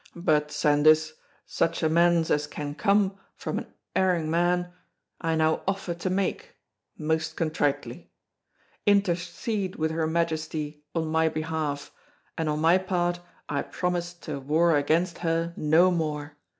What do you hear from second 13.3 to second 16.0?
I promise to war against her no